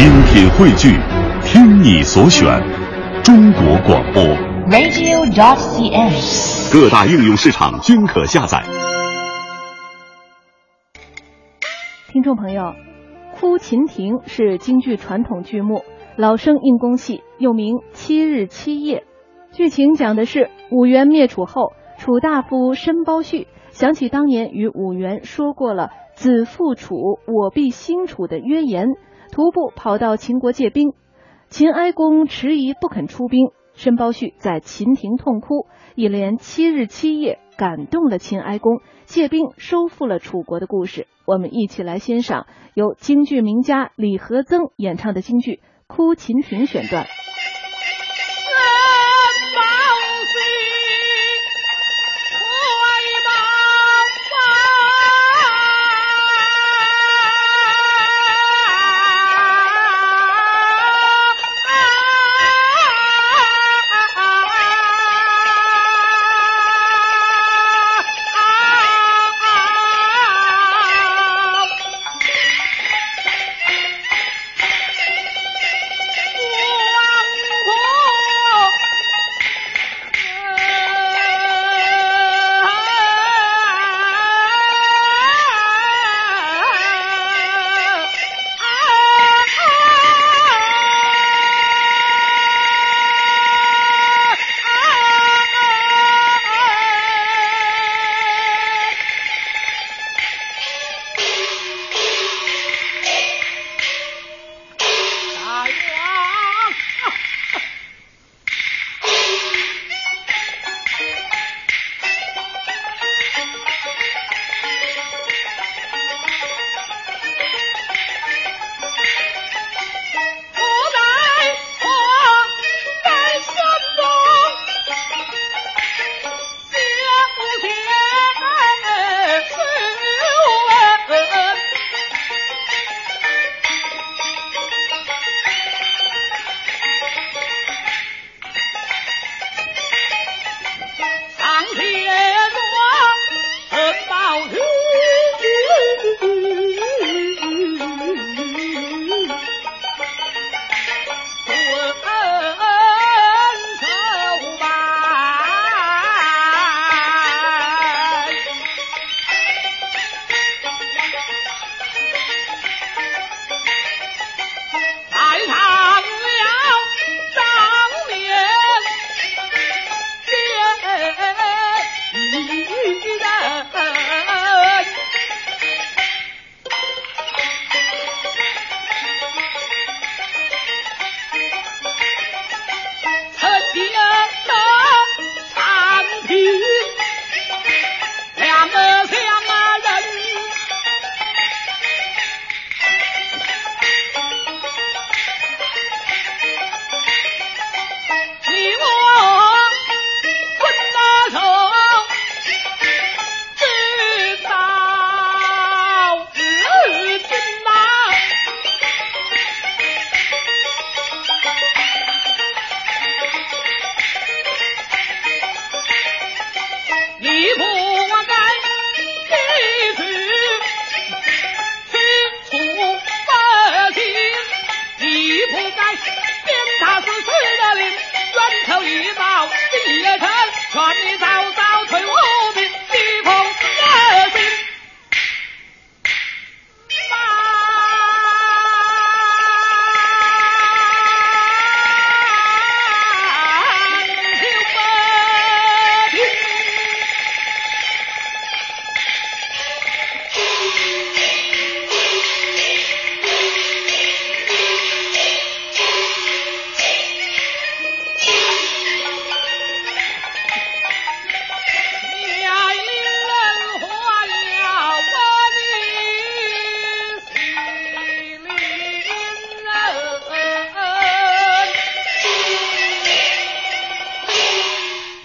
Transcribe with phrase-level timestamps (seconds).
[0.00, 0.96] 精品汇聚，
[1.44, 2.58] 听你所选，
[3.22, 4.22] 中国广播。
[4.70, 6.72] radio.cn。
[6.72, 8.62] 各大应用市场均可下载。
[12.08, 12.62] 听众朋友，
[13.34, 15.84] 《哭秦亭》是京剧传统剧目，
[16.16, 19.04] 老生硬功戏，又名《七日七夜》。
[19.54, 28.86] 剧情讲的是五元灭楚后，楚大夫申包胥想起当年与五元说过了“子父楚，我必兴楚”的约言，
[29.32, 30.92] 徒步跑到秦国借兵。
[31.48, 41.06] 秦哀公迟疑不肯出兵，申包胥在秦庭痛哭，一连七日七夜，感动了秦哀公，借兵收复了楚国的故事。
[41.26, 45.54] 我们一起来欣赏由京剧名家李和曾演唱的京剧
[45.86, 47.06] 《哭秦庭》选段。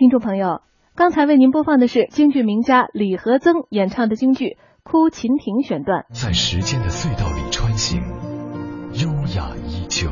[0.00, 0.62] 听众朋友，
[0.96, 4.46] 刚才为您播放的是京剧名家李和曾演唱的京剧
[4.82, 6.06] 《哭秦亭》选段。
[6.10, 8.00] 在时间的隧道里穿行，
[8.94, 10.08] 优雅依旧。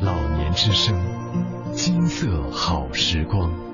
[0.00, 0.98] 老年之声，
[1.74, 3.65] 金色好时光。